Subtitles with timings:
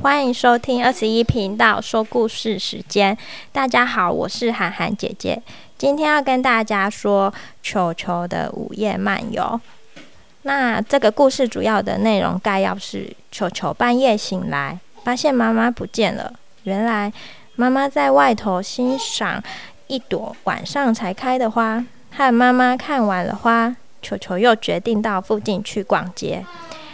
[0.00, 3.18] 欢迎收听二十一频道说故事时间。
[3.50, 5.42] 大家好，我是涵涵姐姐，
[5.76, 9.60] 今天要跟大家说球球的午夜漫游。
[10.42, 16.32] 那这个故事主要的内容概要是：球球半夜醒来，发现妈妈不见了。
[16.62, 17.12] 原来
[17.56, 19.42] 妈妈在外头欣赏
[19.88, 21.84] 一朵晚上才开的花。
[22.12, 26.46] 和妈妈看完了花，球球又决定到附近去逛街。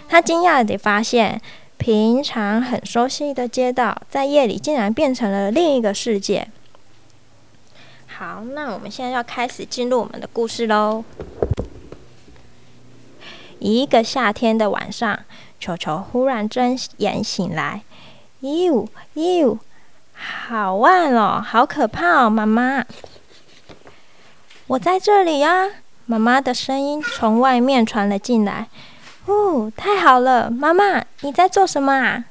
[0.09, 1.41] 他惊讶地发现，
[1.85, 6.49] 平常很熟悉的街道，在夜里竟然变成了另一个世界。
[8.07, 11.05] 好，那我们现在要开始进入我们的故事喽。
[13.59, 15.21] 一个夏天的晚上，
[15.61, 17.83] 球球忽然睁眼醒来，
[18.41, 19.59] 咦哟，
[20.15, 22.83] 好暗哦，好可怕哦，妈妈！
[24.69, 25.69] 我在这里呀，
[26.07, 28.69] 妈妈的声音从外面传了进来。
[29.27, 32.25] 哦，太好了，妈妈，你在做什么啊？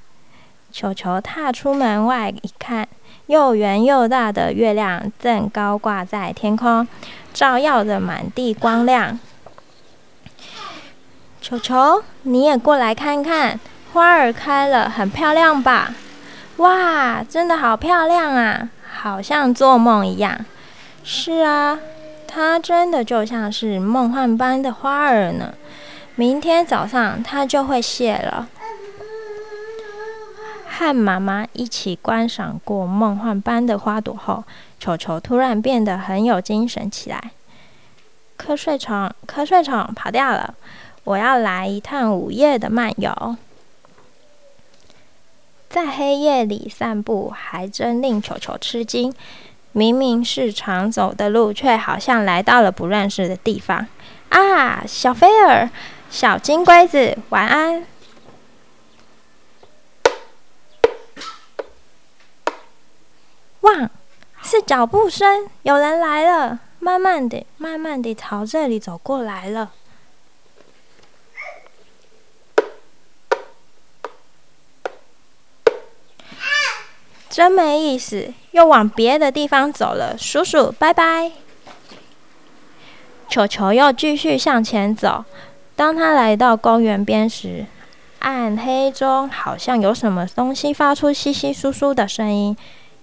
[0.72, 2.88] 球球踏出门外一看，
[3.28, 6.88] 又圆又大的月亮正高挂在天空，
[7.34, 9.20] 照耀着满地光亮。
[11.42, 13.60] 球球，你也过来看看，
[13.94, 15.94] 花儿开了，很漂亮吧？
[16.58, 20.46] 哇，真的好漂亮啊，好像做梦一样。
[21.04, 21.80] 是啊，
[22.28, 25.54] 它真的就像是梦幻般的花儿呢。
[26.16, 28.48] 明天早上它就会谢了。
[30.68, 34.44] 和妈妈一起观赏过梦幻般的花朵后，
[34.80, 37.32] 球球突然变得很有精神起来。
[38.38, 40.56] 瞌睡虫，瞌睡虫跑掉了。
[41.04, 43.36] 我要来一趟午夜的漫游，
[45.70, 49.14] 在黑夜里散步还真令球球吃惊。
[49.72, 53.88] 明明是常走的路，却好像来到了不认识的地方。
[54.30, 55.70] 啊，小菲儿，
[56.14, 57.88] 小金龟子，晚安！
[63.62, 63.90] 哇，
[64.44, 69.72] 是脚步声，有人来了，慢慢的、慢慢的朝这里走过来了。
[77.28, 80.16] 真没意思，又往别的地方走了。
[80.16, 81.32] 叔叔，拜拜。
[83.28, 85.26] 球球又继续向前走。
[85.76, 87.66] 当他来到公园边时，
[88.20, 92.56] 暗黑中好像有什么东西发出稀稀疏疏的声音，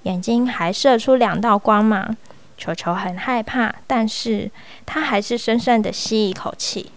[0.05, 2.17] 眼睛还射出两道光芒。
[2.57, 4.51] 球球很害怕，但是
[4.85, 6.93] 他还是深深的吸一口气。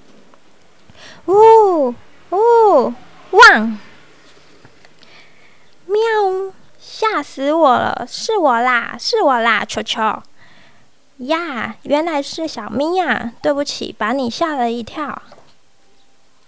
[1.26, 1.96] 呜
[2.32, 2.94] 呜，
[3.32, 3.80] 汪！
[5.86, 6.54] 喵！
[6.80, 8.06] 吓死我了！
[8.08, 10.22] 是我啦，是我啦，球球
[11.18, 11.76] 呀！
[11.84, 13.32] 原来是小咪呀！
[13.42, 15.22] 对不起，把你吓了一跳。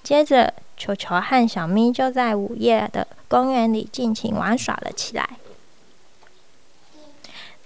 [0.05, 5.27] 接着，球球和小咪就在午夜的公园里尽情玩耍了起来。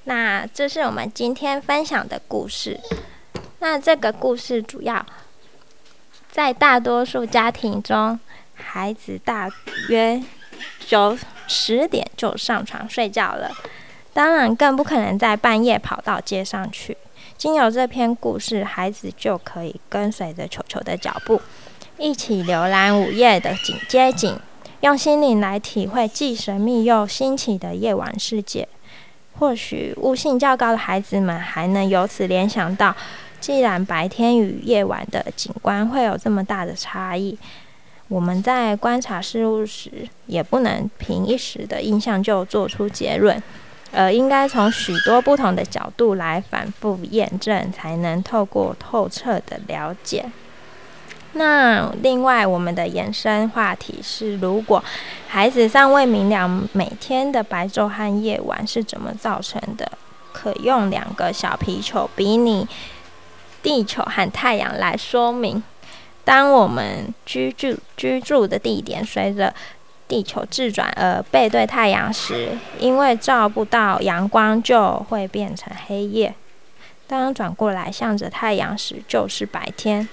[0.05, 2.79] 那这是我们今天分享的故事。
[3.59, 5.05] 那这个故事主要
[6.31, 8.17] 在大多数家庭中，
[8.55, 9.49] 孩子大
[9.89, 10.23] 约
[10.87, 11.17] 九。
[11.51, 13.51] 十点就上床睡觉了，
[14.13, 16.95] 当然更不可能在半夜跑到街上去。
[17.39, 21.41] 经由这篇故事，孩子就可以跟随着球球的脚步，
[21.99, 24.39] 一起浏览午夜的景街景，
[24.79, 28.65] 用心灵来体会既神秘又新奇的夜晚世界。
[29.37, 32.95] 或许悟性较高的孩子们还能由此联想到，
[33.41, 37.37] 既然白天与夜晚的景观会有这么大的差异。
[38.07, 43.43] 我们在观察事物时，也不能凭一时的印象就做出结论，
[43.91, 50.25] 而应该从许多不同的角度来反复验证，才能透过透彻的了解。
[51.33, 54.83] 那另外，我们的延伸话题是：如果
[55.27, 59.91] 孩子尚未明了每天的白昼和夜晚是怎么造成的，
[60.33, 62.67] 可用两个小皮球比拟
[63.61, 65.61] 地球和太阳来说明。
[66.25, 69.53] 当我们居住居住的地点随着
[70.07, 76.31] 地球自转而背对太阳时，因为照不到阳光，就会变成黑夜；
[77.07, 80.09] 当转过来向着太阳时，就是白天。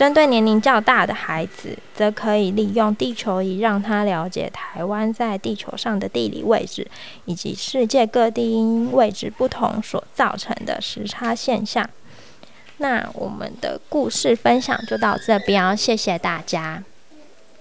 [0.00, 6.90] 针对年龄较大的孩子，则可以利用地球仪让他了解台湾在地球上的地理位置，
[7.26, 11.86] 以及世界各地因位置不同所造成的时差现象。
[12.78, 16.82] 那我们的故事分享就到这边，谢谢大家。